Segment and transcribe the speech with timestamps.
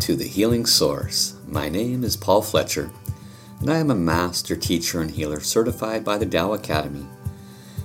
[0.00, 1.34] To the Healing Source.
[1.46, 2.90] My name is Paul Fletcher,
[3.60, 7.06] and I am a master teacher and healer certified by the Tao Academy.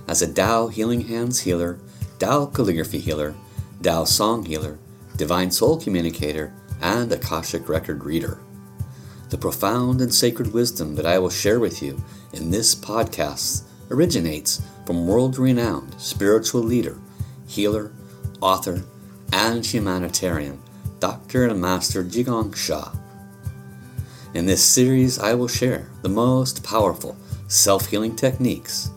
[0.07, 1.77] As a Tao Healing Hands healer,
[2.17, 3.36] Tao calligraphy healer,
[3.84, 4.80] Tao song healer,
[5.17, 8.39] divine soul communicator, and Akashic record reader.
[9.29, 12.02] The profound and sacred wisdom that I will share with you
[12.32, 16.98] in this podcast originates from world renowned spiritual leader,
[17.45, 17.91] healer,
[18.41, 18.84] author,
[19.34, 20.62] and humanitarian
[20.99, 21.48] Dr.
[21.48, 22.91] and Master Zhi Gang Sha.
[24.34, 28.90] In this series, I will share the most powerful self healing techniques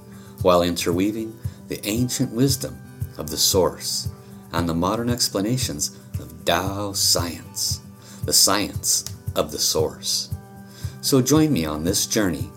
[0.42, 1.38] while interweaving
[1.68, 2.78] the ancient wisdom
[3.18, 4.08] of the Source
[4.52, 7.80] and the modern explanations of Tao science,
[8.24, 9.04] the science
[9.36, 10.34] of the Source.
[11.00, 12.50] So join me on this journey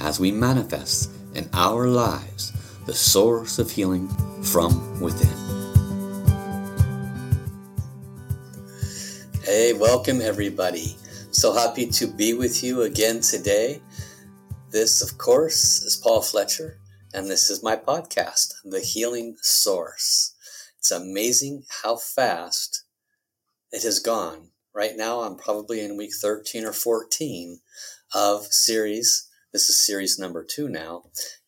[0.00, 2.52] as we manifest in our lives
[2.86, 4.08] the source of healing
[4.42, 5.43] from within.
[9.56, 10.96] Hey, welcome everybody.
[11.30, 13.80] So happy to be with you again today.
[14.72, 16.80] This, of course, is Paul Fletcher,
[17.14, 20.34] and this is my podcast, The Healing Source.
[20.76, 22.82] It's amazing how fast
[23.70, 24.48] it has gone.
[24.74, 27.60] Right now, I'm probably in week 13 or 14
[28.12, 29.28] of series.
[29.52, 31.04] This is series number two now.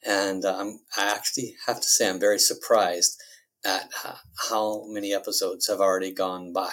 [0.07, 3.21] And um, I actually have to say, I'm very surprised
[3.65, 3.91] at
[4.49, 6.71] how many episodes have already gone by.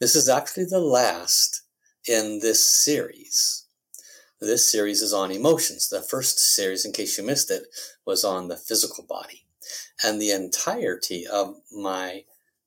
[0.00, 1.62] This is actually the last
[2.08, 3.66] in this series.
[4.40, 5.88] This series is on emotions.
[5.88, 7.64] The first series, in case you missed it,
[8.04, 9.46] was on the physical body.
[10.02, 12.24] And the entirety of my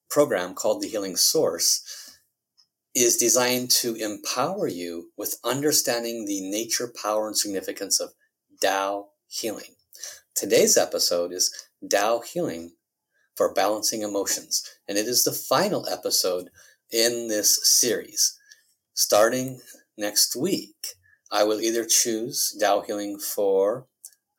[0.10, 2.16] program called The Healing Source
[2.96, 8.14] is designed to empower you with understanding the nature, power, and significance of
[8.62, 9.76] Tao healing.
[10.34, 11.54] Today's episode is
[11.90, 12.72] Tao healing
[13.36, 14.64] for balancing emotions.
[14.88, 16.50] And it is the final episode
[16.92, 18.38] in this series.
[18.94, 19.62] Starting
[19.98, 20.76] next week,
[21.32, 23.88] I will either choose Tao Healing for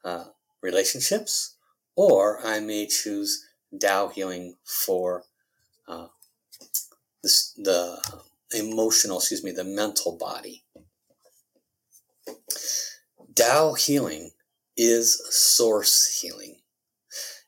[0.04, 0.26] uh,
[0.62, 1.56] relationships,
[1.94, 3.44] or I may choose
[3.78, 5.24] Tao Healing for
[5.88, 6.08] uh,
[7.56, 8.00] the
[8.52, 10.64] emotional, excuse me, the mental body.
[13.34, 14.30] Tao Healing
[14.76, 16.56] is source healing.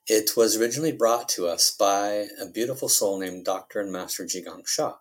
[0.09, 3.81] It was originally brought to us by a beautiful soul named Dr.
[3.81, 4.95] and Master Zhi Gang Sha.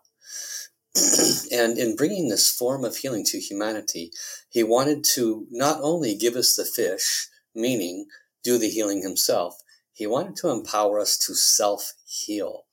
[1.50, 4.12] and in bringing this form of healing to humanity,
[4.50, 8.04] he wanted to not only give us the fish, meaning
[8.44, 9.56] do the healing himself,
[9.94, 12.66] he wanted to empower us to self heal.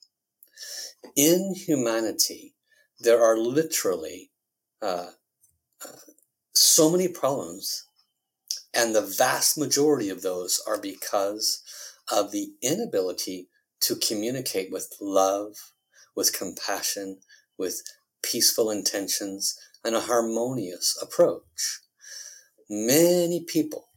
[1.16, 2.53] In humanity,
[3.00, 4.31] there are literally
[4.81, 5.12] uh,
[5.81, 6.00] uh,
[6.53, 7.88] so many problems,
[8.74, 11.62] and the vast majority of those are because
[12.11, 13.49] of the inability
[13.81, 15.55] to communicate with love,
[16.16, 17.19] with compassion,
[17.57, 17.81] with
[18.23, 21.81] peaceful intentions, and a harmonious approach.
[22.69, 23.89] Many people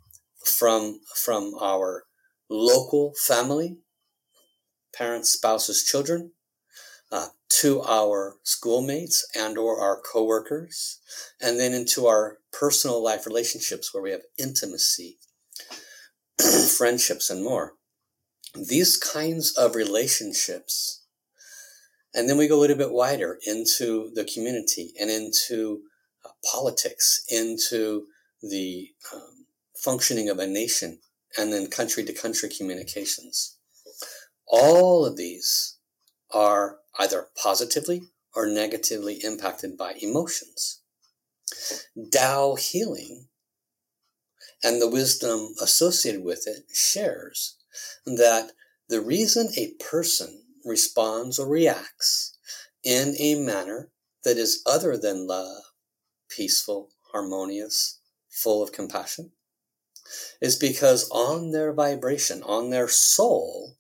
[0.44, 2.04] from, from our
[2.50, 3.78] local family,
[4.94, 6.32] parents, spouses, children,
[7.10, 11.00] uh, to our schoolmates and or our coworkers,
[11.41, 15.18] and then into our personal life relationships where we have intimacy,
[16.76, 17.78] friendships, and more
[18.66, 21.02] these kinds of relationships,
[22.14, 25.82] and then we go a little bit wider into the community and into
[26.24, 28.06] uh, politics, into
[28.42, 30.98] the um, functioning of a nation,
[31.36, 33.58] and then country to country communications.
[34.47, 35.76] All of these
[36.32, 38.02] are either positively
[38.34, 40.80] or negatively impacted by emotions.
[42.12, 43.28] Tao healing
[44.62, 47.57] and the wisdom associated with it shares
[48.06, 48.53] that
[48.89, 52.37] the reason a person responds or reacts
[52.84, 53.91] in a manner
[54.25, 55.63] that is other than love,
[56.28, 59.33] peaceful, harmonious, full of compassion,
[60.41, 63.77] is because on their vibration, on their soul,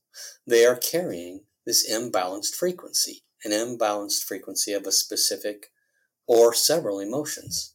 [0.46, 5.70] they are carrying this imbalanced frequency, an imbalanced frequency of a specific
[6.26, 7.74] or several emotions.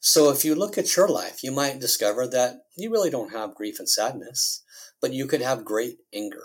[0.00, 3.54] So if you look at your life, you might discover that you really don't have
[3.54, 4.62] grief and sadness
[5.00, 6.44] but you could have great anger.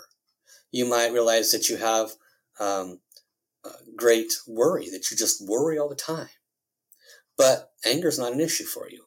[0.70, 2.12] You might realize that you have
[2.58, 3.00] um,
[3.96, 6.28] great worry, that you just worry all the time.
[7.36, 9.04] But anger is not an issue for you.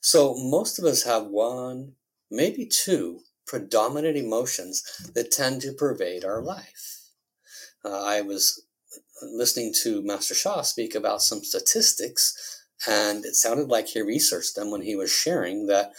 [0.00, 1.92] So most of us have one,
[2.30, 4.82] maybe two predominant emotions
[5.14, 7.02] that tend to pervade our life.
[7.84, 8.64] Uh, I was
[9.22, 14.70] listening to Master Sha speak about some statistics, and it sounded like he researched them
[14.70, 15.92] when he was sharing that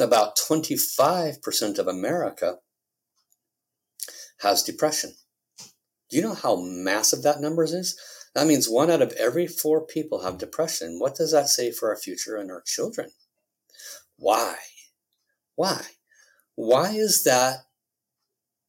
[0.00, 2.56] about 25% of America
[4.40, 5.12] has depression.
[6.10, 7.98] Do you know how massive that number is?
[8.34, 10.98] That means one out of every four people have depression.
[10.98, 13.10] What does that say for our future and our children?
[14.16, 14.56] Why?
[15.54, 15.82] Why?
[16.54, 17.64] Why is that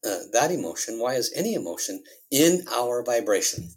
[0.06, 1.00] uh, that emotion?
[1.00, 3.69] Why is any emotion in our vibration?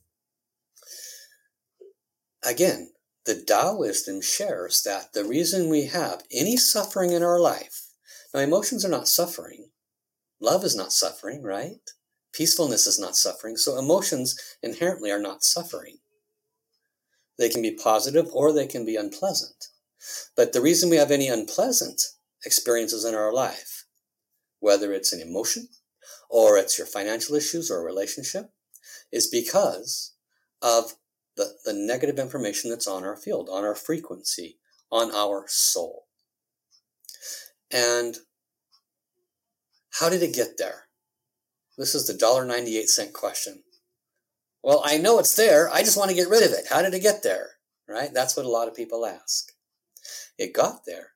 [2.44, 2.90] Again,
[3.26, 7.88] the Tao wisdom shares that the reason we have any suffering in our life,
[8.32, 9.70] now emotions are not suffering,
[10.40, 11.90] love is not suffering, right?
[12.32, 15.99] Peacefulness is not suffering, so emotions inherently are not suffering.
[17.38, 19.69] They can be positive or they can be unpleasant.
[20.37, 22.02] But the reason we have any unpleasant
[22.44, 23.87] experiences in our life,
[24.61, 25.69] whether it's an emotion
[26.31, 28.50] or it's your financial issues or a relationship,
[29.11, 30.14] is because
[30.62, 30.94] of
[31.36, 34.58] the, the negative information that's on our field, on our frequency,
[34.90, 36.06] on our soul.
[37.70, 38.16] And
[40.00, 40.84] how did it get there?
[41.78, 43.62] This is the $1.98 question.
[44.62, 45.70] Well, I know it's there.
[45.72, 46.66] I just want to get rid of it.
[46.70, 47.50] How did it get there?
[47.88, 48.12] Right?
[48.12, 49.52] That's what a lot of people ask.
[50.38, 51.10] It got there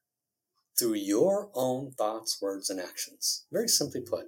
[0.78, 3.44] through your own thoughts, words, and actions.
[3.50, 4.26] Very simply put.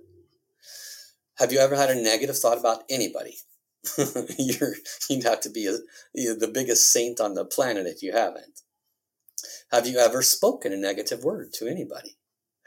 [1.36, 3.36] Have you ever had a negative thought about anybody?
[4.38, 4.74] You're,
[5.08, 5.78] you'd have to be a,
[6.14, 8.60] the biggest saint on the planet if you haven't.
[9.70, 12.16] Have you ever spoken a negative word to anybody?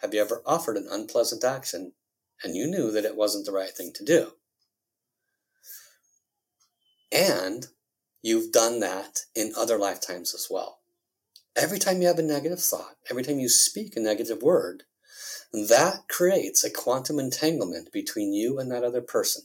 [0.02, 1.94] Have you ever offered an unpleasant action
[2.44, 4.32] and you knew that it wasn't the right thing to do?
[7.12, 7.68] And
[8.22, 10.80] you've done that in other lifetimes as well.
[11.56, 14.84] Every time you have a negative thought, every time you speak a negative word,
[15.54, 19.44] that creates a quantum entanglement between you and that other person.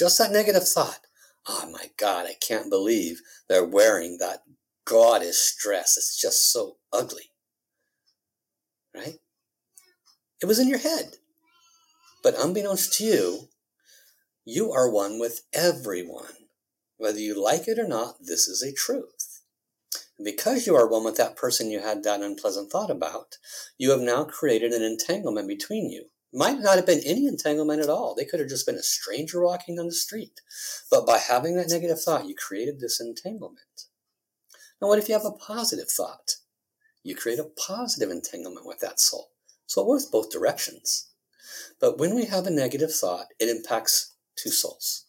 [0.00, 1.00] Just that negative thought.
[1.46, 3.20] Oh my God, I can't believe
[3.50, 4.44] they're wearing that
[4.86, 5.98] goddess dress.
[5.98, 7.32] It's just so ugly.
[8.96, 9.16] Right?
[10.40, 11.16] It was in your head.
[12.22, 13.48] But unbeknownst to you,
[14.46, 16.46] you are one with everyone.
[16.96, 19.42] Whether you like it or not, this is a truth.
[20.24, 23.36] Because you are one with that person you had that unpleasant thought about,
[23.76, 27.88] you have now created an entanglement between you might not have been any entanglement at
[27.88, 28.14] all.
[28.14, 30.40] They could have just been a stranger walking down the street.
[30.90, 33.86] But by having that negative thought, you created this entanglement.
[34.80, 36.36] Now, what if you have a positive thought?
[37.02, 39.30] You create a positive entanglement with that soul.
[39.66, 41.10] So it works both directions.
[41.80, 45.06] But when we have a negative thought, it impacts two souls.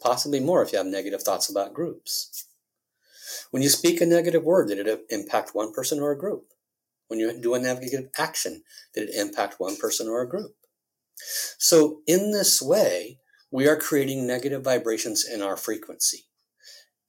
[0.00, 2.46] Possibly more if you have negative thoughts about groups.
[3.50, 6.51] When you speak a negative word, did it impact one person or a group?
[7.12, 8.62] When you do a navigative action,
[8.94, 10.54] did it impact one person or a group?
[11.58, 13.18] So, in this way,
[13.50, 16.24] we are creating negative vibrations in our frequency.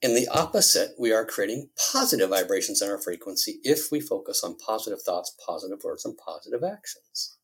[0.01, 4.57] In the opposite, we are creating positive vibrations in our frequency if we focus on
[4.57, 7.37] positive thoughts, positive words, and positive actions.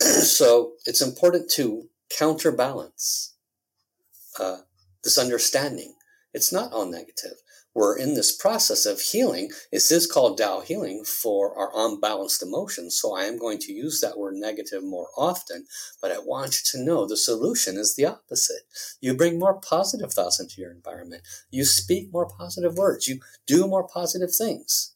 [0.00, 3.34] so, it's important to counterbalance
[4.40, 4.60] uh,
[5.04, 5.96] this understanding.
[6.32, 7.34] It's not all negative
[7.74, 9.50] we're in this process of healing.
[9.70, 12.98] This is called Tao healing for our unbalanced emotions.
[13.00, 15.66] So I am going to use that word negative more often,
[16.00, 18.62] but I want you to know the solution is the opposite.
[19.00, 21.22] You bring more positive thoughts into your environment.
[21.50, 23.08] You speak more positive words.
[23.08, 24.94] You do more positive things.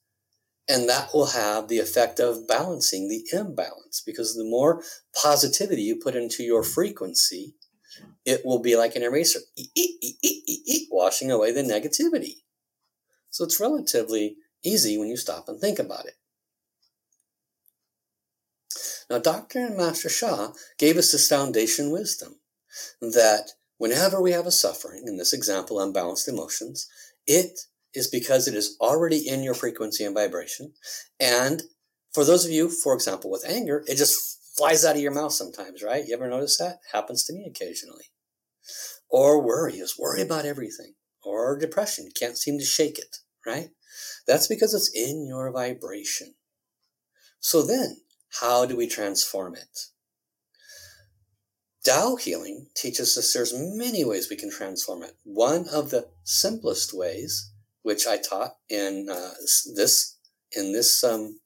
[0.69, 4.83] And that will have the effect of balancing the imbalance because the more
[5.15, 7.55] positivity you put into your frequency,
[8.25, 9.39] it will be like an eraser,
[10.91, 12.39] washing away the negativity.
[13.37, 16.15] So it's relatively easy when you stop and think about it.
[19.11, 19.59] Now, Dr.
[19.59, 22.37] and Master Sha gave us this foundation wisdom
[23.03, 26.89] that whenever we have a suffering, in this example, unbalanced emotions,
[27.27, 27.61] it
[27.93, 30.73] is because it is already in your frequency and vibration.
[31.21, 31.65] And
[32.15, 35.33] for those of you, for example, with anger, it just flies out of your mouth
[35.33, 36.07] sometimes, right?
[36.09, 36.79] You ever notice that?
[36.91, 38.07] Happens to me occasionally.
[39.11, 40.95] Or worry is worry about everything.
[41.23, 43.71] Or depression, can't seem to shake it right?
[44.27, 46.35] That's because it's in your vibration.
[47.41, 47.99] So then,
[48.41, 49.79] how do we transform it?
[51.85, 55.13] Tao healing teaches us there's many ways we can transform it.
[55.23, 59.35] One of the simplest ways, which I taught in uh,
[59.77, 60.17] this
[60.51, 61.39] in this um,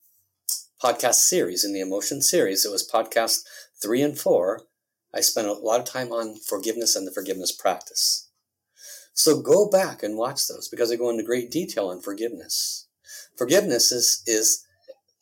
[0.83, 3.42] podcast series, in the emotion series, it was podcast
[3.83, 4.62] three and four.
[5.14, 8.29] I spent a lot of time on forgiveness and the forgiveness practice.
[9.14, 12.88] So go back and watch those because they go into great detail on forgiveness.
[13.36, 14.64] Forgiveness is, is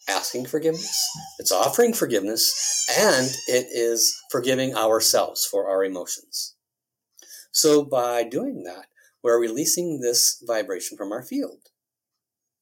[0.08, 1.06] asking forgiveness,
[1.38, 6.54] it's offering forgiveness, and it is forgiving ourselves for our emotions.
[7.52, 8.86] So by doing that,
[9.22, 11.68] we're releasing this vibration from our field.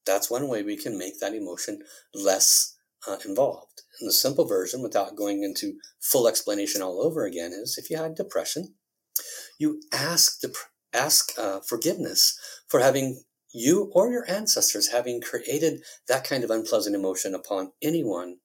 [0.05, 1.83] That's one way we can make that emotion
[2.15, 3.83] less uh, involved.
[4.01, 7.97] And the simple version, without going into full explanation all over again, is if you
[7.97, 8.75] had depression,
[9.59, 10.53] You ask the
[10.97, 13.23] ask uh, forgiveness for having
[13.53, 18.37] you or your ancestors having created that kind of unpleasant emotion upon anyone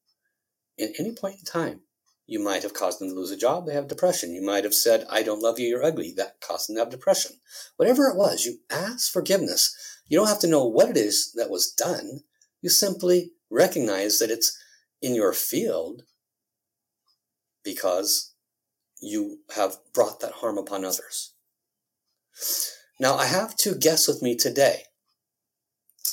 [0.78, 1.82] in any point in time.
[2.28, 4.34] You might have caused them to lose a job, they have depression.
[4.34, 6.14] You might have said, I don't love you, you're ugly.
[6.16, 7.34] That caused them to have depression.
[7.76, 9.76] Whatever it was, you ask forgiveness.
[10.08, 12.22] You don't have to know what it is that was done.
[12.62, 14.58] You simply recognize that it's
[15.02, 16.04] in your field
[17.64, 18.34] because
[19.02, 21.34] you have brought that harm upon others.
[23.02, 24.84] Now, I have two guests with me today.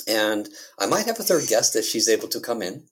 [0.08, 2.84] And I might have a third guest if she's able to come in.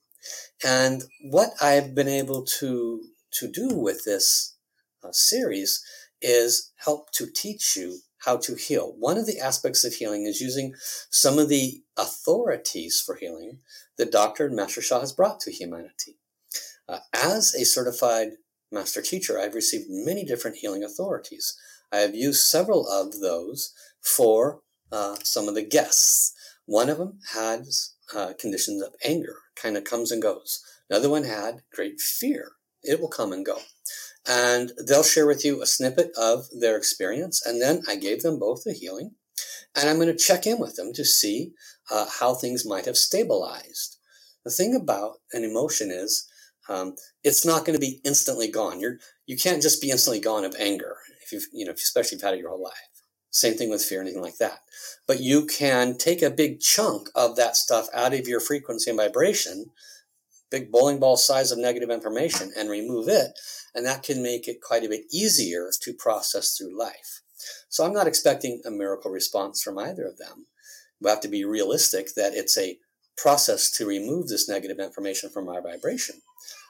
[0.63, 3.01] And what I've been able to,
[3.41, 4.55] to do with this
[5.03, 5.83] uh, series
[6.21, 8.95] is help to teach you how to heal.
[8.99, 10.75] One of the aspects of healing is using
[11.09, 13.61] some of the authorities for healing
[13.97, 14.51] that Dr.
[14.51, 16.19] Master Sha has brought to humanity.
[16.87, 18.33] Uh, as a certified
[18.71, 21.57] master teacher, I've received many different healing authorities.
[21.93, 24.61] I have used several of those for
[24.93, 26.33] uh, some of the guests.
[26.67, 27.67] One of them had
[28.15, 30.61] uh, conditions of anger, kind of comes and goes.
[30.91, 32.53] Another one had great fear.
[32.83, 33.59] It will come and go.
[34.29, 37.45] And they'll share with you a snippet of their experience.
[37.45, 39.13] And then I gave them both a healing.
[39.75, 41.53] And I'm going to check in with them to see
[41.91, 43.99] uh, how things might have stabilized.
[44.45, 46.27] The thing about an emotion is
[46.69, 48.81] um, it's not going to be instantly gone.
[48.81, 52.23] You're you can't just be instantly gone of anger if you've you know especially if
[52.23, 52.73] you've had it your whole life.
[53.31, 54.61] Same thing with fear, anything like that.
[55.07, 58.99] But you can take a big chunk of that stuff out of your frequency and
[58.99, 59.67] vibration,
[60.51, 63.33] big bowling ball size of negative information, and remove it.
[63.75, 67.21] And that can make it quite a bit easier to process through life.
[67.69, 70.47] So I'm not expecting a miracle response from either of them.
[71.01, 72.79] We have to be realistic that it's a
[73.19, 76.23] process to remove this negative information from our vibration.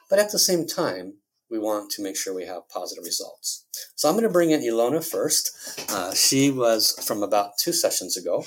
[0.09, 1.15] But at the same time,
[1.49, 3.65] we want to make sure we have positive results.
[3.95, 5.51] So I'm going to bring in Ilona first.
[5.89, 8.45] Uh, she was from about two sessions ago.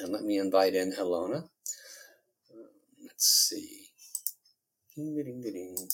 [0.00, 1.44] And let me invite in Ilona.
[2.50, 2.68] Uh,
[3.02, 3.86] let's see.
[4.94, 5.88] Ding, ding, ding,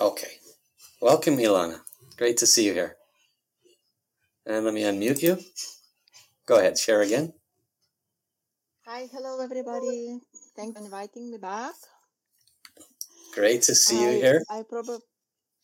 [0.00, 0.32] okay.
[1.00, 1.80] Welcome, Ilona.
[2.16, 2.96] Great to see you here.
[4.46, 5.38] And let me unmute you.
[6.46, 7.32] Go ahead, share again.
[8.86, 10.20] Hi, hello everybody.
[10.56, 11.74] Thanks for inviting me back.
[13.34, 14.42] Great to see I, you here.
[14.50, 15.04] I probably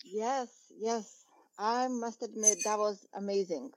[0.04, 1.25] yes, yes.
[1.58, 3.70] I must admit that was amazing.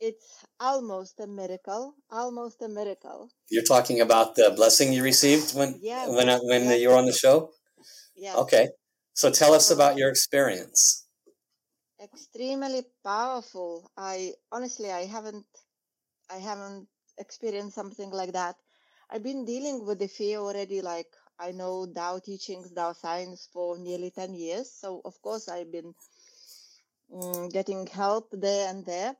[0.00, 1.94] It's almost a miracle.
[2.10, 3.30] Almost a miracle.
[3.48, 6.80] You're talking about the blessing you received when yeah, when uh, when yes.
[6.80, 7.50] you were on the show.
[8.16, 8.34] Yeah.
[8.36, 8.68] Okay.
[9.14, 11.06] So tell us about your experience.
[12.02, 13.90] Extremely powerful.
[13.96, 15.46] I honestly I haven't
[16.28, 18.56] I haven't experienced something like that.
[19.08, 23.78] I've been dealing with the fear already, like I know Tao teachings, Tao science for
[23.78, 24.70] nearly 10 years.
[24.70, 25.94] So, of course, I've been
[27.14, 29.16] um, getting help there and there.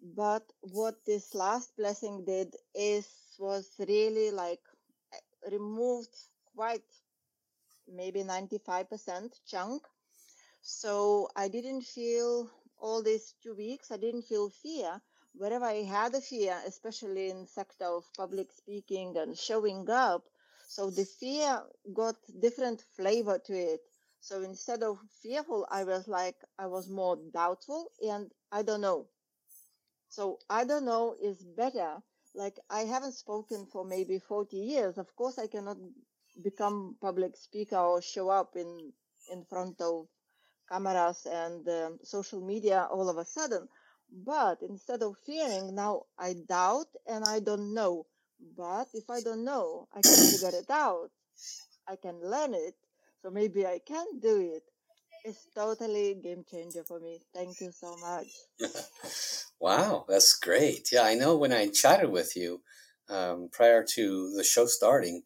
[0.00, 4.60] But what this last blessing did is was really like
[5.12, 6.14] eh, removed
[6.54, 6.84] quite
[7.88, 9.82] maybe 95% chunk.
[10.62, 15.00] So I didn't feel all these two weeks, I didn't feel fear
[15.36, 20.24] wherever I had a fear, especially in sector of public speaking and showing up,
[20.68, 21.62] so the fear
[21.94, 23.80] got different flavor to it.
[24.20, 29.08] So instead of fearful, I was like, I was more doubtful and I don't know.
[30.08, 32.02] So I don't know is better.
[32.34, 34.98] Like I haven't spoken for maybe 40 years.
[34.98, 35.78] Of course, I cannot
[36.42, 38.92] become public speaker or show up in,
[39.30, 40.08] in front of
[40.68, 43.68] cameras and um, social media all of a sudden.
[44.10, 48.06] But instead of fearing, now I doubt and I don't know.
[48.56, 51.10] But if I don't know, I can figure it out.
[51.88, 52.74] I can learn it.
[53.22, 54.62] So maybe I can do it.
[55.24, 57.20] It's totally game changer for me.
[57.34, 58.28] Thank you so much.
[59.60, 60.90] wow, that's great.
[60.92, 62.62] Yeah, I know when I chatted with you
[63.08, 65.22] um, prior to the show starting,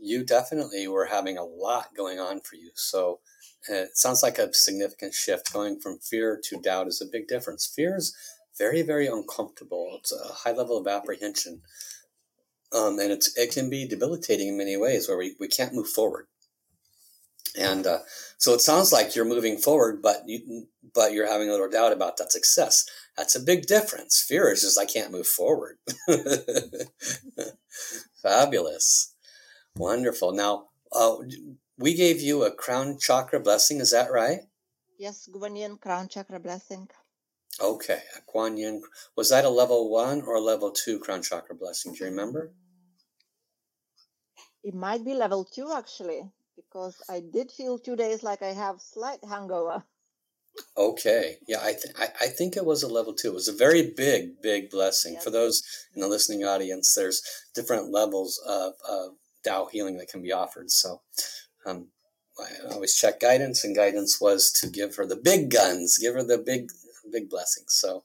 [0.00, 2.70] you definitely were having a lot going on for you.
[2.74, 3.20] So
[3.68, 5.52] it sounds like a significant shift.
[5.52, 7.66] Going from fear to doubt is a big difference.
[7.66, 8.16] Fear is
[8.58, 9.96] very, very uncomfortable.
[9.98, 11.62] It's a high level of apprehension.
[12.72, 15.88] Um, and it's, it can be debilitating in many ways where we, we can't move
[15.88, 16.26] forward.
[17.58, 17.98] And uh,
[18.38, 21.92] so it sounds like you're moving forward, but you, but you're having a little doubt
[21.92, 22.86] about that success.
[23.16, 24.24] That's a big difference.
[24.26, 25.76] Fear is just I can't move forward.
[28.22, 29.14] Fabulous,
[29.76, 30.32] wonderful.
[30.32, 31.16] Now, uh,
[31.78, 33.80] we gave you a crown chakra blessing.
[33.80, 34.40] Is that right?
[34.98, 36.88] Yes, Kuan Yin crown chakra blessing.
[37.60, 38.82] Okay, a Kuan Yin.
[39.16, 41.92] Was that a level one or a level two crown chakra blessing?
[41.92, 42.48] Do you remember?
[42.48, 42.52] Mm,
[44.64, 48.80] it might be level two actually, because I did feel two days like I have
[48.80, 49.84] slight hangover.
[50.76, 51.38] Okay.
[51.48, 53.28] Yeah, I, th- I, I think it was a level two.
[53.28, 55.18] It was a very big, big blessing.
[55.18, 55.62] For those
[55.94, 57.22] in the listening audience, there's
[57.54, 60.70] different levels of, of Tao healing that can be offered.
[60.70, 61.00] So
[61.66, 61.88] um,
[62.38, 66.24] I always check guidance, and guidance was to give her the big guns, give her
[66.24, 66.70] the big,
[67.12, 67.74] big blessings.
[67.74, 68.04] So,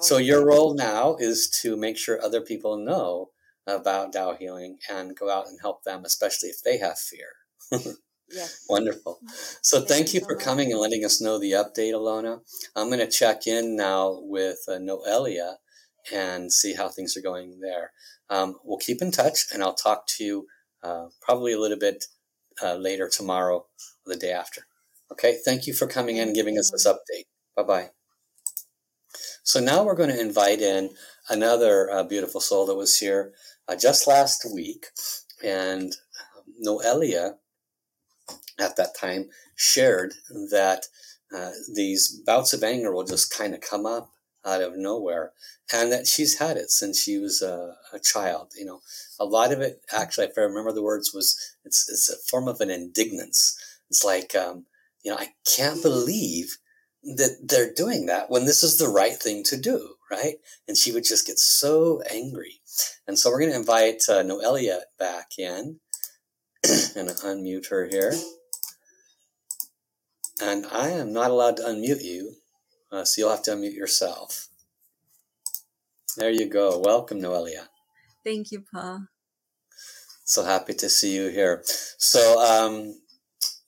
[0.00, 3.30] so your role now is to make sure other people know
[3.66, 7.28] about Tao healing and go out and help them, especially if they have fear.
[8.30, 8.64] Yes.
[8.68, 9.18] Wonderful.
[9.62, 12.40] So thank, thank you for coming and letting us know the update, Ilona.
[12.76, 15.56] I'm going to check in now with uh, Noelia
[16.12, 17.92] and see how things are going there.
[18.28, 20.46] Um, we'll keep in touch, and I'll talk to you
[20.82, 22.04] uh, probably a little bit
[22.62, 23.66] uh, later tomorrow or
[24.06, 24.66] the day after.
[25.12, 25.38] Okay.
[25.44, 27.26] Thank you for coming in and giving us this update.
[27.56, 27.90] Bye bye.
[29.42, 30.90] So now we're going to invite in
[31.28, 33.32] another uh, beautiful soul that was here
[33.68, 34.86] uh, just last week,
[35.42, 37.34] and um, Noelia
[38.58, 40.14] at that time shared
[40.50, 40.86] that
[41.34, 44.13] uh, these bouts of anger will just kind of come up
[44.46, 45.32] out of nowhere
[45.72, 48.80] and that she's had it since she was a, a, child you know?
[49.18, 52.48] A lot of it actually if i remember the words was it's, it's a form
[52.48, 53.56] of an indignance.
[53.90, 54.66] It's like um,
[55.02, 56.58] you know i can't believe
[57.02, 60.36] that they're doing that when this is the right thing to do right?
[60.68, 62.60] And she would just get so angry.
[63.06, 65.80] And so we're going to invite uh, noelia back in.
[66.96, 68.14] And unmute her here.
[70.40, 72.36] And I am not allowed to unmute you,
[72.94, 74.48] uh, so you'll have to unmute yourself.
[76.16, 76.78] There you go.
[76.78, 77.66] Welcome, Noelia.
[78.24, 79.06] Thank you, Paul.
[80.24, 81.62] So happy to see you here.
[81.98, 83.00] So, um,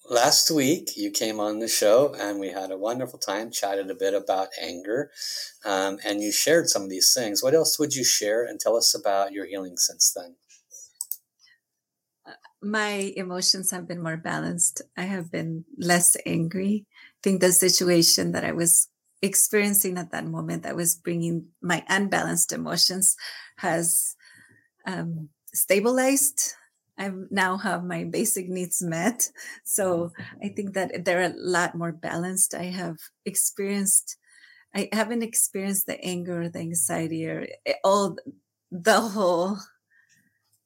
[0.09, 3.95] last week you came on the show and we had a wonderful time, chatted a
[3.95, 5.11] bit about anger,
[5.65, 7.43] um, and you shared some of these things.
[7.43, 10.37] What else would you share and tell us about your healing since then?
[12.63, 14.83] my emotions have been more balanced.
[14.97, 16.87] I have been less angry.
[16.91, 18.89] I think the situation that I was
[19.23, 23.17] experiencing at that moment that was bringing my unbalanced emotions
[23.59, 24.15] has
[24.87, 26.55] um, stabilized.
[26.99, 29.29] I now have my basic needs met.
[29.65, 32.55] So I think that they're a lot more balanced.
[32.55, 34.17] I have experienced,
[34.75, 38.17] I haven't experienced the anger, the anxiety, or eh, all
[38.71, 39.59] the whole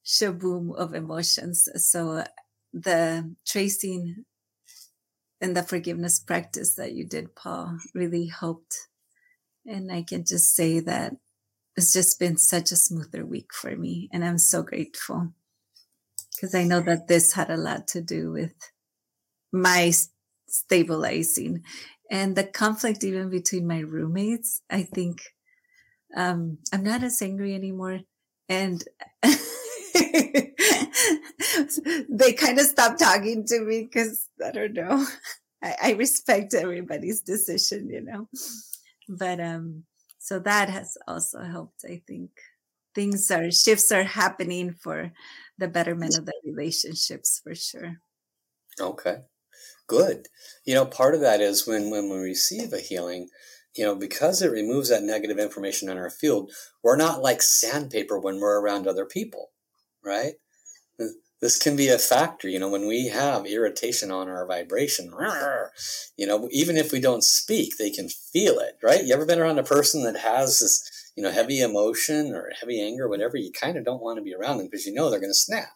[0.05, 1.69] shaboom of emotions.
[1.77, 2.25] So
[2.73, 4.25] the tracing
[5.41, 8.89] and the forgiveness practice that you did, Paul, really helped.
[9.67, 11.15] And I can just say that
[11.77, 14.09] it's just been such a smoother week for me.
[14.13, 15.33] And I'm so grateful
[16.35, 18.55] because I know that this had a lot to do with
[19.53, 19.93] my
[20.49, 21.63] stabilizing
[22.11, 24.63] and the conflict even between my roommates.
[24.69, 25.23] I think
[26.17, 28.01] um, I'm not as angry anymore.
[28.49, 28.83] And
[32.09, 35.07] they kind of stopped talking to me because I don't know.
[35.63, 38.29] I, I respect everybody's decision, you know.
[39.09, 39.85] But um,
[40.19, 41.85] so that has also helped.
[41.85, 42.31] I think
[42.95, 45.13] things are shifts are happening for
[45.59, 47.97] the betterment of the relationships for sure.
[48.81, 49.19] Okay,
[49.87, 50.27] good.
[50.65, 53.29] You know, part of that is when when we receive a healing,
[53.77, 56.51] you know, because it removes that negative information in our field,
[56.83, 59.51] we're not like sandpaper when we're around other people,
[60.05, 60.35] right?
[61.41, 65.11] This can be a factor, you know, when we have irritation on our vibration,
[66.17, 69.05] you know, even if we don't speak, they can feel it, right?
[69.05, 72.83] You ever been around a person that has this, you know, heavy emotion or heavy
[72.83, 75.19] anger, whatever, you kind of don't want to be around them because you know they're
[75.19, 75.71] going to snap,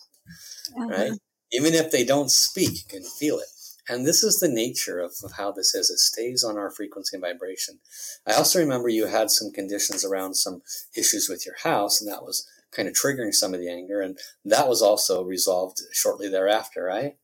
[0.77, 0.89] uh-huh.
[0.89, 1.13] right?
[1.53, 3.47] Even if they don't speak, you can feel it.
[3.89, 5.91] And this is the nature of, of how this is.
[5.91, 7.81] It stays on our frequency and vibration.
[8.27, 10.63] I also remember you had some conditions around some
[10.97, 14.01] issues with your house, and that was kind of triggering some of the anger.
[14.01, 17.17] And that was also resolved shortly thereafter, right?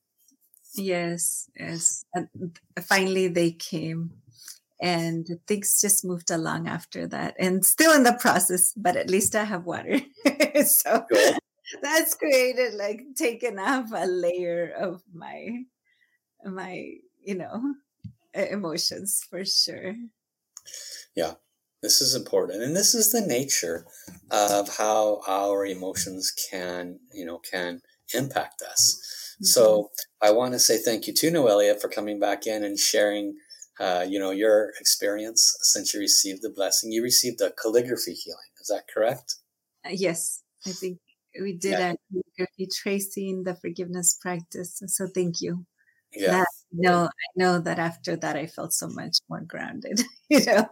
[0.74, 2.04] Yes, yes.
[2.14, 2.28] And
[2.80, 4.12] finally, they came
[4.80, 9.34] and things just moved along after that and still in the process, but at least
[9.34, 10.00] I have water.
[10.64, 11.38] so Good.
[11.82, 15.64] that's created like taken off a layer of my
[16.44, 17.74] my you know
[18.34, 19.94] emotions for sure
[21.14, 21.34] yeah
[21.82, 23.86] this is important and this is the nature
[24.30, 27.80] of how our emotions can you know can
[28.14, 29.36] impact us.
[29.36, 29.44] Mm-hmm.
[29.46, 29.90] so
[30.22, 33.36] i want to say thank you to noelia for coming back in and sharing
[33.78, 36.92] uh, you know your experience since you received the blessing.
[36.92, 39.36] You received a calligraphy healing is that correct?
[39.86, 40.98] Uh, yes i think
[41.40, 41.92] we did yeah.
[41.92, 45.64] a calligraphy tracing the forgiveness practice so thank you
[46.14, 46.44] yeah.
[46.72, 50.68] no, I know that after that I felt so much more grounded, you know,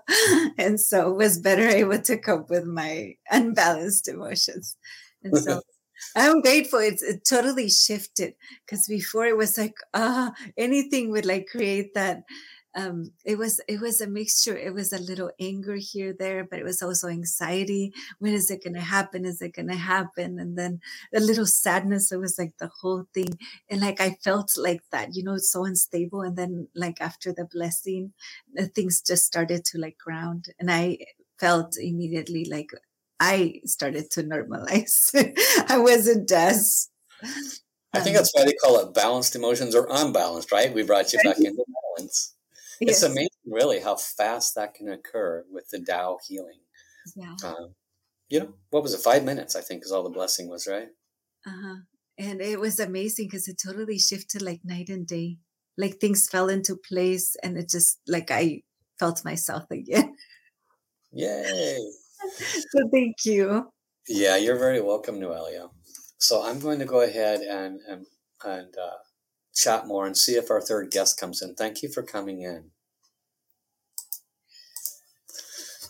[0.59, 4.77] and so was better able to cope with my unbalanced emotions.
[5.23, 5.61] And so
[6.17, 6.79] I'm grateful.
[6.79, 12.23] It's it totally shifted because before it was like, ah, anything would like create that
[12.79, 14.57] um, it was it was a mixture.
[14.57, 17.93] It was a little anger here there, but it was also anxiety.
[18.21, 19.25] When is it going to happen?
[19.25, 20.39] Is it going to happen?
[20.39, 20.81] And then
[21.13, 22.13] a little sadness.
[22.13, 23.37] It was like the whole thing,
[23.69, 26.23] and like I felt like that, you know, so unstable.
[26.23, 28.13] And then like after the blessing,
[28.55, 30.99] the things just started to like ground, and I
[31.41, 32.71] felt immediately like
[33.19, 35.11] I started to normalize.
[35.69, 36.93] I wasn't just.
[37.93, 40.73] I think that's why they call it balanced emotions or unbalanced, right?
[40.73, 41.65] We brought you back into
[41.97, 42.37] balance.
[42.81, 42.97] Yes.
[42.97, 46.61] It's amazing, really, how fast that can occur with the Tao healing.
[47.17, 47.35] Yeah.
[47.45, 47.75] Um,
[48.29, 49.01] you know, what was it?
[49.01, 50.89] Five minutes, I think, is all the blessing was, right?
[51.47, 51.77] Uh huh.
[52.19, 55.39] And it was amazing because it totally shifted like night and day.
[55.77, 58.63] Like things fell into place, and it just like I
[58.99, 60.15] felt myself again.
[61.13, 61.79] Yay!
[62.37, 63.71] so thank you.
[64.09, 65.71] Yeah, you're very welcome, Noelia.
[66.19, 68.07] So I'm going to go ahead and and
[68.45, 68.99] and uh,
[69.59, 71.55] chat more and see if our third guest comes in.
[71.55, 72.71] Thank you for coming in.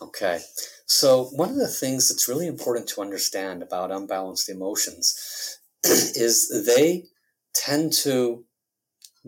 [0.01, 0.41] Okay,
[0.87, 7.05] so one of the things that's really important to understand about unbalanced emotions is they
[7.53, 8.45] tend to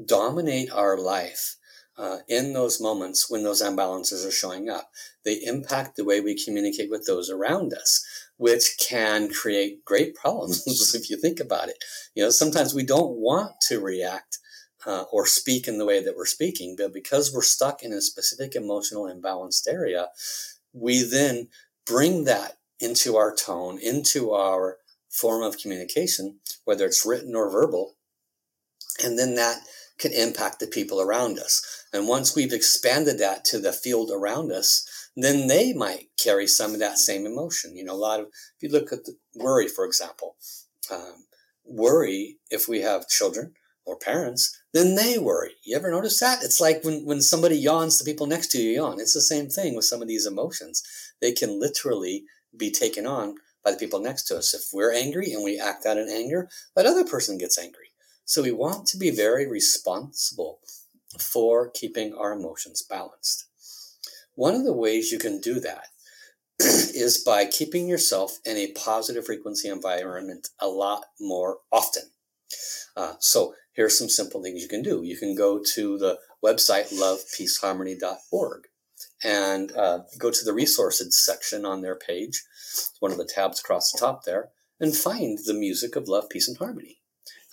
[0.07, 1.57] dominate our life
[2.01, 4.91] uh, in those moments when those imbalances are showing up.
[5.23, 8.03] They impact the way we communicate with those around us,
[8.39, 11.77] which can create great problems if you think about it.
[12.15, 14.39] You know, sometimes we don't want to react
[14.87, 18.01] uh, or speak in the way that we're speaking, but because we're stuck in a
[18.01, 20.09] specific emotional imbalanced area,
[20.73, 21.49] we then
[21.87, 24.79] bring that into our tone, into our
[25.11, 27.97] form of communication, whether it's written or verbal,
[29.05, 29.61] and then that
[29.99, 31.80] can impact the people around us.
[31.93, 36.73] And once we've expanded that to the field around us, then they might carry some
[36.73, 37.77] of that same emotion.
[37.77, 40.37] You know, a lot of, if you look at the worry, for example,
[40.91, 41.25] um,
[41.65, 45.53] worry, if we have children or parents, then they worry.
[45.65, 46.45] You ever notice that?
[46.45, 49.01] It's like when, when somebody yawns, the people next to you yawn.
[49.01, 50.83] It's the same thing with some of these emotions.
[51.21, 52.25] They can literally
[52.57, 54.55] be taken on by the people next to us.
[54.55, 57.89] If we're angry and we act out in anger, that other person gets angry.
[58.25, 60.61] So we want to be very responsible
[61.19, 63.47] for keeping our emotions balanced.
[64.35, 65.87] One of the ways you can do that
[66.61, 72.05] is by keeping yourself in a positive frequency environment a lot more often.
[72.97, 75.03] Uh, so here's some simple things you can do.
[75.03, 78.63] You can go to the website lovepeaceharmony.org
[79.23, 82.43] and uh, go to the resources section on their page,
[83.01, 86.49] one of the tabs across the top there, and find the music of love, peace,
[86.49, 87.00] and harmony.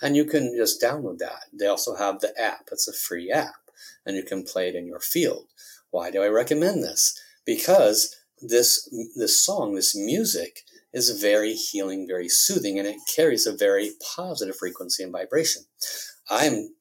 [0.00, 1.44] And you can just download that.
[1.52, 2.68] They also have the app.
[2.70, 3.56] It's a free app
[4.06, 5.46] and you can play it in your field.
[5.90, 7.18] Why do I recommend this?
[7.44, 13.56] Because this, this song, this music is very healing, very soothing, and it carries a
[13.56, 15.62] very positive frequency and vibration.
[16.30, 16.74] I'm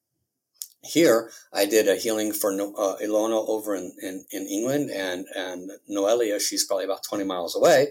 [0.83, 1.31] here.
[1.51, 6.39] I did a healing for uh, Ilona over in, in, in, England and, and Noelia,
[6.39, 7.89] she's probably about 20 miles away.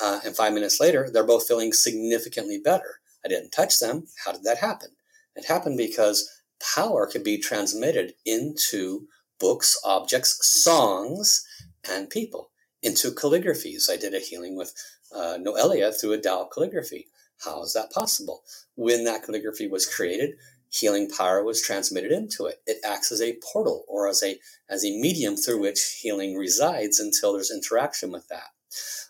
[0.00, 3.00] Uh, and five minutes later, they're both feeling significantly better.
[3.26, 4.06] I didn't touch them.
[4.24, 4.90] How did that happen?
[5.34, 6.30] It happened because
[6.76, 9.08] power can be transmitted into
[9.40, 11.44] books, objects, songs,
[11.90, 12.50] and people,
[12.82, 13.90] into calligraphies.
[13.90, 14.72] I did a healing with
[15.12, 17.08] uh, Noelia through a Tao calligraphy.
[17.44, 18.42] How is that possible?
[18.76, 20.36] When that calligraphy was created,
[20.70, 22.62] healing power was transmitted into it.
[22.64, 24.38] It acts as a portal or as a
[24.70, 28.50] as a medium through which healing resides until there's interaction with that.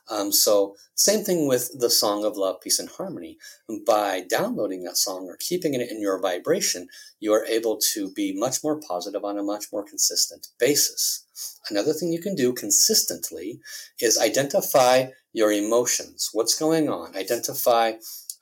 [0.09, 3.39] Um, so, same thing with the song of love, peace, and harmony.
[3.87, 6.89] By downloading that song or keeping it in your vibration,
[7.21, 11.25] you are able to be much more positive on a much more consistent basis.
[11.69, 13.61] Another thing you can do consistently
[14.01, 16.31] is identify your emotions.
[16.33, 17.17] What's going on?
[17.17, 17.95] Identify,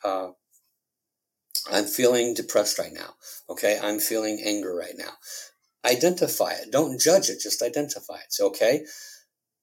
[0.05, 0.29] uh,
[1.73, 3.15] I'm feeling depressed right now.
[3.49, 5.15] Okay, I'm feeling anger right now.
[5.85, 6.71] Identify it.
[6.71, 8.31] Don't judge it, just identify it.
[8.33, 8.85] So, okay,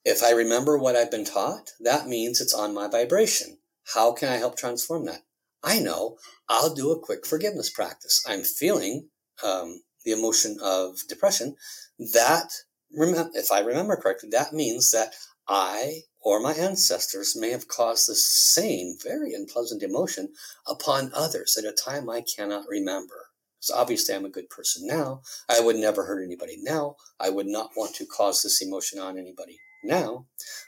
[0.04, 3.60] if I remember what I've been taught, that means it's on my vibration.
[3.94, 5.22] How can I help transform that?
[5.64, 6.18] I know
[6.50, 8.24] I'll do a quick forgiveness practice.
[8.28, 9.10] I'm feeling
[9.44, 11.56] um, the emotion of depression.
[12.00, 12.50] That,
[12.92, 15.14] if I remember correctly, that means that
[15.48, 20.30] I or my ancestors may have caused the same very unpleasant emotion
[20.68, 23.28] upon others at a time I cannot remember.
[23.60, 25.22] So obviously I'm a good person now.
[25.48, 26.96] I would never hurt anybody now.
[27.20, 30.26] I would not want to cause this emotion on anybody now.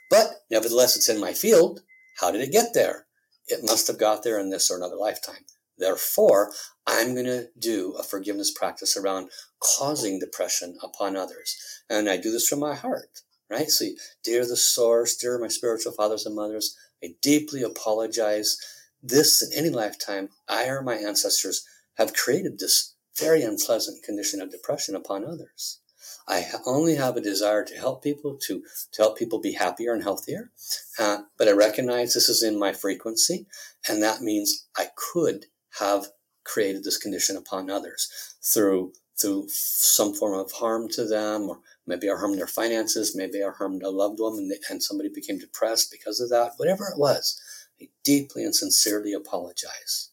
[0.10, 1.82] But nevertheless, it's in my field.
[2.20, 3.06] How did it get there?
[3.48, 5.46] It must have got there in this or another lifetime.
[5.78, 6.52] Therefore,
[6.86, 11.56] I'm going to do a forgiveness practice around causing depression upon others.
[11.90, 13.70] And I do this from my heart, right?
[13.70, 13.86] So,
[14.24, 18.58] dear the source, dear my spiritual fathers and mothers, I deeply apologize
[19.02, 21.66] this in any lifetime, I or my ancestors
[21.98, 25.80] have created this very unpleasant condition of depression upon others.
[26.28, 30.04] I only have a desire to help people, to, to help people be happier and
[30.04, 30.52] healthier.
[30.98, 33.48] Uh, but I recognize this is in my frequency,
[33.90, 35.48] and that means I could
[35.80, 36.08] have
[36.44, 38.10] created this condition upon others
[38.44, 43.44] through through some form of harm to them, or maybe I harmed their finances, maybe
[43.44, 46.54] I harmed a loved one, and, and somebody became depressed because of that.
[46.58, 47.40] Whatever it was,
[47.80, 50.10] I deeply and sincerely apologize.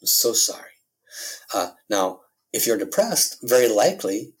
[0.00, 0.70] I'm so sorry.
[1.52, 2.20] Uh, now,
[2.52, 4.34] if you're depressed, very likely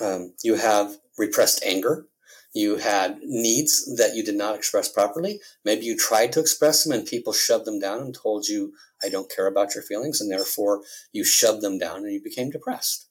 [0.00, 2.06] um, you have repressed anger.
[2.54, 5.40] You had needs that you did not express properly.
[5.64, 9.10] Maybe you tried to express them and people shoved them down and told you, I
[9.10, 10.20] don't care about your feelings.
[10.20, 10.82] And therefore
[11.12, 13.07] you shoved them down and you became depressed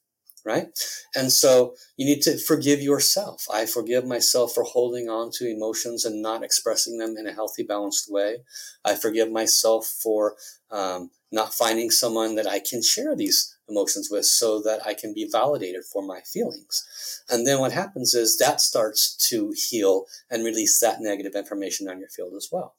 [0.48, 0.68] right?
[1.14, 3.46] And so you need to forgive yourself.
[3.52, 7.62] I forgive myself for holding on to emotions and not expressing them in a healthy,
[7.62, 8.38] balanced way.
[8.84, 10.36] I forgive myself for
[10.70, 15.12] um, not finding someone that I can share these emotions with so that I can
[15.12, 17.22] be validated for my feelings.
[17.28, 22.00] And then what happens is that starts to heal and release that negative information on
[22.00, 22.74] your field as well.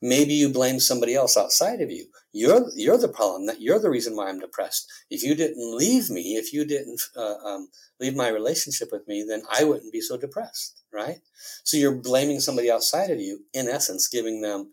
[0.00, 2.06] Maybe you blame somebody else outside of you.
[2.32, 4.90] You're, you're the problem that you're the reason why I'm depressed.
[5.10, 7.68] If you didn't leave me, if you didn't uh, um,
[8.00, 11.18] leave my relationship with me, then I wouldn't be so depressed, right?
[11.62, 14.72] So you're blaming somebody outside of you, in essence, giving them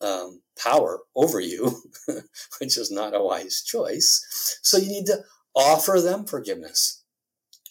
[0.00, 1.82] um, power over you,
[2.60, 4.58] which is not a wise choice.
[4.62, 5.20] So you need to
[5.54, 7.02] offer them forgiveness.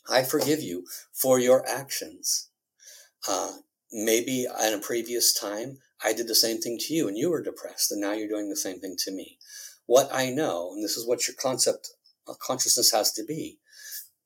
[0.10, 2.50] I forgive you for your actions.
[3.28, 3.52] Uh,
[3.92, 7.42] maybe in a previous time, I did the same thing to you and you were
[7.42, 9.38] depressed, and now you're doing the same thing to me.
[9.86, 11.90] What I know, and this is what your concept
[12.28, 13.60] of uh, consciousness has to be,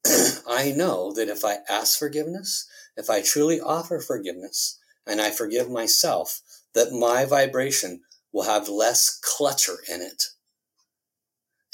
[0.48, 5.70] I know that if I ask forgiveness, if I truly offer forgiveness, and I forgive
[5.70, 6.42] myself,
[6.74, 10.24] that my vibration will have less clutter in it.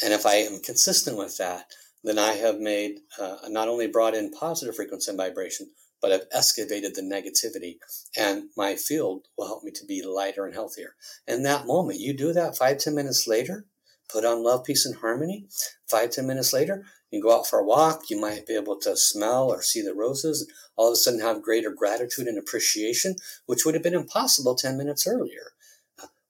[0.02, 1.66] And if I am consistent with that,
[2.04, 6.28] then I have made, uh, not only brought in positive frequency and vibration, but I've
[6.32, 7.78] excavated the negativity
[8.16, 10.96] and my field will help me to be lighter and healthier.
[11.28, 13.66] In that moment, you do that five, ten minutes later,
[14.10, 15.48] put on love, peace, and harmony.
[15.90, 18.98] Five, ten minutes later, you go out for a walk, you might be able to
[18.98, 23.66] smell or see the roses, all of a sudden have greater gratitude and appreciation, which
[23.66, 25.54] would have been impossible 10 minutes earlier.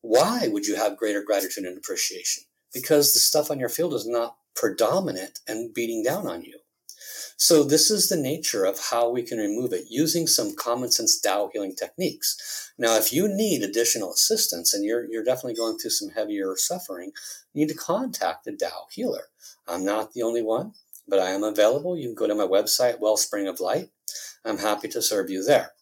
[0.02, 2.44] Why would you have greater gratitude and appreciation?
[2.74, 6.60] Because the stuff on your field is not predominant and beating down on you.
[7.40, 11.20] So this is the nature of how we can remove it using some common sense
[11.20, 12.72] Tao healing techniques.
[12.80, 17.12] Now, if you need additional assistance and you're, you're definitely going through some heavier suffering,
[17.54, 19.26] you need to contact a Tao healer.
[19.68, 20.74] I'm not the only one,
[21.08, 21.96] but I am available.
[21.96, 23.92] You can go to my website, Wellspring of Light.
[24.44, 25.74] I'm happy to serve you there.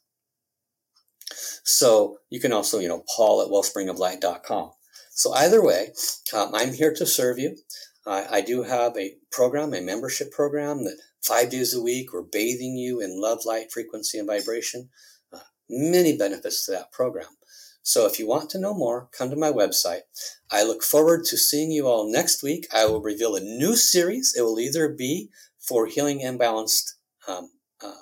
[1.63, 4.71] So you can also, you know, paul at wellspringoflight.com.
[5.11, 5.93] So either way,
[6.33, 7.55] um, I'm here to serve you.
[8.07, 12.77] I do have a program, a membership program that five days a week we're bathing
[12.77, 14.89] you in love, light, frequency, and vibration.
[15.33, 17.27] Uh, many benefits to that program.
[17.81, 20.01] So if you want to know more, come to my website.
[20.51, 22.67] I look forward to seeing you all next week.
[22.73, 24.33] I will reveal a new series.
[24.35, 26.93] It will either be for healing imbalanced
[27.27, 27.51] um,
[27.83, 27.93] um,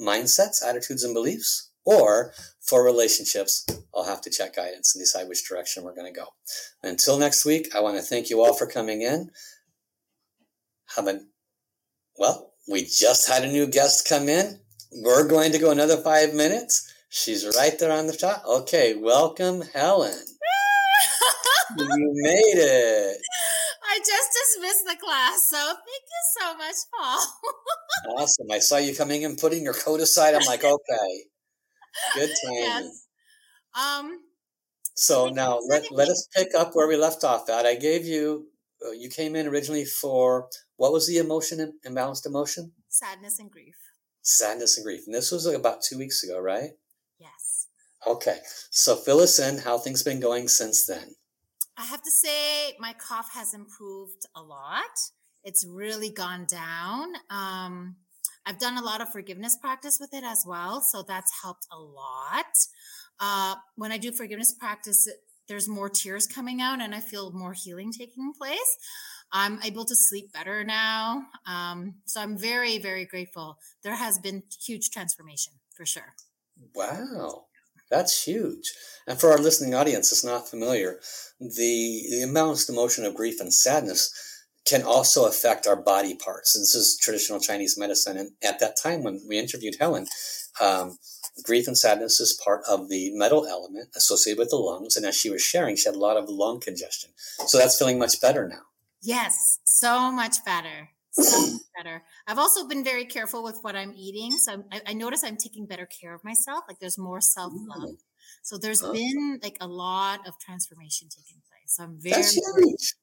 [0.00, 5.46] mindsets, attitudes, and beliefs, or for relationships, I'll have to check guidance and decide which
[5.46, 6.28] direction we're going to go.
[6.82, 9.30] Until next week, I want to thank you all for coming in.
[10.96, 11.20] Have a,
[12.22, 14.60] well, we just had a new guest come in.
[15.02, 16.88] We're going to go another five minutes.
[17.10, 18.44] She's right there on the top.
[18.46, 20.14] Okay, welcome, Helen.
[21.78, 23.20] you made it.
[23.90, 28.16] I just dismissed the class, so thank you so much, Paul.
[28.18, 28.52] awesome.
[28.52, 30.36] I saw you coming and putting your coat aside.
[30.36, 31.24] I'm like, okay.
[32.14, 32.52] Good time.
[32.52, 33.06] Yes.
[33.74, 34.20] Um.
[34.94, 37.66] So now let, let us pick up where we left off at.
[37.66, 38.46] I gave you,
[38.86, 40.48] uh, you came in originally for,
[40.82, 42.72] what was the emotion, imbalanced emotion?
[42.88, 43.76] Sadness and grief.
[44.22, 45.06] Sadness and grief.
[45.06, 46.70] And this was about two weeks ago, right?
[47.20, 47.68] Yes.
[48.04, 48.38] Okay.
[48.70, 51.14] So fill us in how things been going since then.
[51.76, 54.98] I have to say my cough has improved a lot.
[55.44, 57.12] It's really gone down.
[57.30, 57.94] Um,
[58.44, 60.80] I've done a lot of forgiveness practice with it as well.
[60.80, 62.56] So that's helped a lot.
[63.20, 65.08] Uh, when I do forgiveness practice,
[65.46, 68.78] there's more tears coming out and I feel more healing taking place.
[69.32, 71.24] I'm able to sleep better now.
[71.46, 73.58] Um, so I'm very, very grateful.
[73.82, 76.14] There has been huge transformation for sure.
[76.74, 77.46] Wow.
[77.90, 78.72] That's huge.
[79.06, 80.98] And for our listening audience that's not familiar,
[81.40, 84.12] the, the imbalanced emotion of grief and sadness
[84.64, 86.54] can also affect our body parts.
[86.54, 88.16] This is traditional Chinese medicine.
[88.16, 90.06] And at that time when we interviewed Helen,
[90.60, 90.98] um,
[91.42, 94.96] grief and sadness is part of the metal element associated with the lungs.
[94.96, 97.10] And as she was sharing, she had a lot of lung congestion.
[97.46, 98.62] So that's feeling much better now.
[99.02, 100.90] Yes, so much better.
[101.12, 102.02] So much better.
[102.26, 104.32] I've also been very careful with what I'm eating.
[104.32, 106.64] So I, I notice I'm taking better care of myself.
[106.68, 107.96] Like there's more self love.
[108.42, 108.92] So there's huh?
[108.92, 111.76] been like a lot of transformation taking place.
[111.76, 112.22] So I'm very.
[112.22, 112.94] That's huge.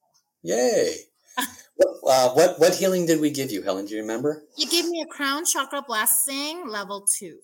[0.44, 0.96] Yay.
[1.38, 3.86] uh, what what healing did we give you, Helen?
[3.86, 4.44] Do you remember?
[4.58, 7.40] You gave me a crown chakra blessing level two.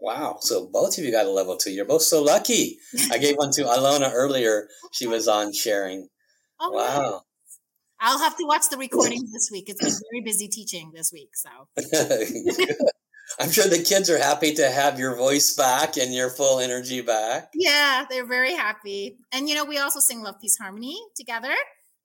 [0.00, 0.36] Wow.
[0.40, 1.70] So both of you got a level two.
[1.70, 2.78] You're both so lucky.
[3.10, 4.68] I gave one to Ilona earlier.
[4.92, 6.08] She was on sharing.
[6.60, 7.22] Oh, wow.
[8.00, 9.68] I'll have to watch the recordings this week.
[9.68, 11.30] It's been very busy teaching this week.
[11.34, 11.48] So
[13.40, 17.00] I'm sure the kids are happy to have your voice back and your full energy
[17.00, 17.50] back.
[17.54, 19.16] Yeah, they're very happy.
[19.32, 21.54] And you know, we also sing Love Peace Harmony together.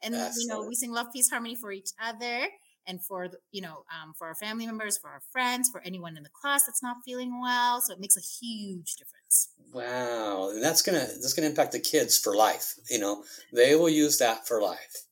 [0.01, 0.35] And Excellent.
[0.39, 2.47] you know, we sing Love Peace Harmony for each other
[2.89, 6.17] and for the, you know um, for our family members for our friends for anyone
[6.17, 10.63] in the class that's not feeling well so it makes a huge difference wow and
[10.63, 13.23] that's gonna that's gonna impact the kids for life you know
[13.53, 15.03] they will use that for life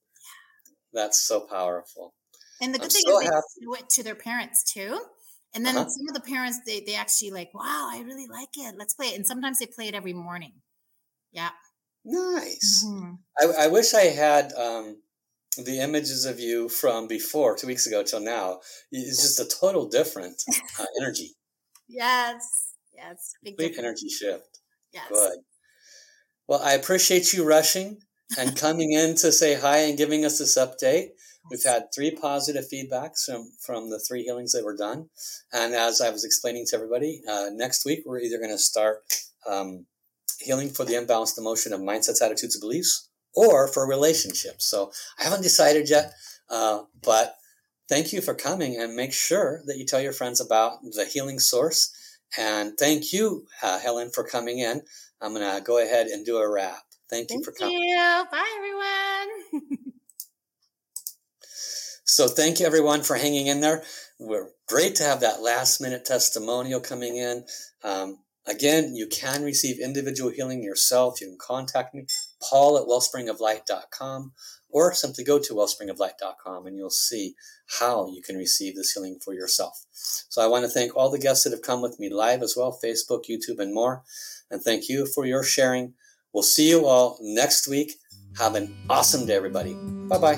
[0.98, 2.14] that's so powerful
[2.62, 3.62] and the good I'm thing so is they happy.
[3.62, 5.00] do it to their parents too
[5.56, 5.90] and then uh-huh.
[5.90, 9.08] some of the parents they, they actually like wow i really like it let's play
[9.08, 10.54] it and sometimes they play it every morning
[11.32, 11.50] yeah
[12.04, 13.14] nice mm-hmm.
[13.40, 14.98] I, I wish i had um
[15.64, 18.60] the images of you from before two weeks ago till now
[18.92, 20.42] is just a total different
[20.80, 21.32] uh, energy.
[21.88, 24.60] Yes, yes, big Complete energy shift.
[24.94, 25.08] Yes.
[25.10, 25.40] Good.
[26.48, 28.02] Well, I appreciate you rushing
[28.38, 31.10] and coming in to say hi and giving us this update.
[31.50, 35.10] We've had three positive feedbacks from, from the three healings that were done.
[35.54, 38.98] And as I was explaining to everybody, uh, next week we're either going to start
[39.50, 39.86] um,
[40.40, 44.66] healing for the imbalanced emotion of mindsets, attitudes, beliefs, or for relationships.
[44.66, 46.12] So I haven't decided yet,
[46.50, 47.36] uh, but
[47.88, 51.40] thank you for coming and make sure that you tell your friends about the healing
[51.40, 51.94] source.
[52.38, 54.82] And thank you, uh, Helen, for coming in.
[55.22, 56.84] I'm going to go ahead and do a wrap.
[57.10, 57.80] Thank, thank you for coming.
[57.80, 58.26] You.
[58.32, 59.78] Bye, everyone.
[62.06, 63.84] so thank you, everyone, for hanging in there.
[64.20, 67.46] We're great to have that last minute testimonial coming in.
[67.84, 71.22] Um, again, you can receive individual healing yourself.
[71.22, 72.08] You can contact me
[72.41, 74.34] paul at wellspringoflight.com,
[74.70, 77.36] or simply go to wellspringoflight.com and you'll see
[77.80, 79.86] how you can receive this healing for yourself.
[79.91, 82.56] So I want to thank all the guests that have come with me live as
[82.58, 84.04] well, Facebook, YouTube, and more.
[84.50, 85.93] And thank you for your sharing.
[86.38, 87.93] We'll see you all next week.
[88.38, 89.73] Have an awesome day, everybody.
[89.73, 90.36] Bye bye.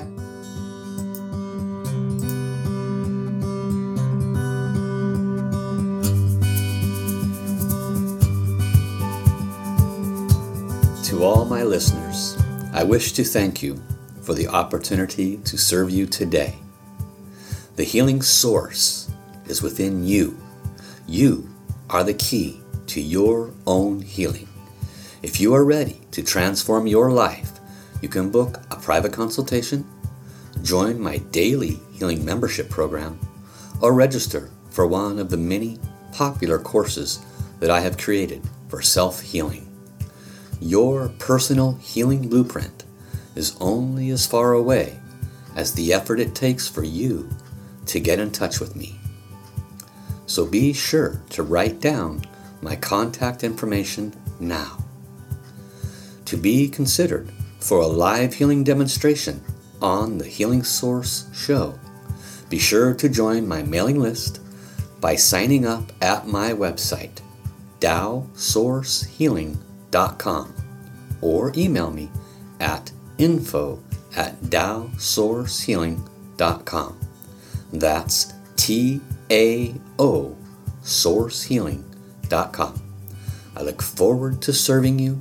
[11.04, 13.78] To all my listeners, I wish to thank you
[14.22, 16.54] for the opportunity to serve you today.
[17.76, 19.10] The healing source
[19.44, 20.40] is within you.
[21.06, 21.46] You
[21.90, 24.49] are the key to your own healing.
[25.22, 27.52] If you are ready to transform your life,
[28.00, 29.86] you can book a private consultation,
[30.62, 33.20] join my daily healing membership program,
[33.82, 35.78] or register for one of the many
[36.12, 37.22] popular courses
[37.58, 39.68] that I have created for self healing.
[40.58, 42.84] Your personal healing blueprint
[43.34, 44.98] is only as far away
[45.54, 47.28] as the effort it takes for you
[47.84, 48.98] to get in touch with me.
[50.24, 52.22] So be sure to write down
[52.62, 54.78] my contact information now.
[56.30, 59.42] To be considered for a live healing demonstration
[59.82, 61.78] on the Healing Source show,
[62.48, 64.40] be sure to join my mailing list
[65.00, 67.18] by signing up at my website,
[67.80, 70.54] TaoSourceHealing.com com
[71.20, 72.08] or email me
[72.60, 73.82] at info
[74.16, 77.00] at taosourcehealing.com.
[77.72, 80.36] That's T A O
[80.82, 82.82] sourcehealing.com.
[83.56, 85.20] I look forward to serving you.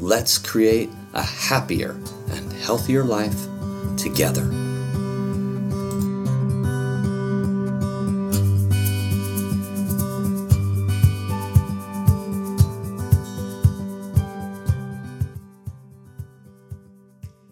[0.00, 1.90] Let's create a happier
[2.30, 3.36] and healthier life
[3.98, 4.69] together.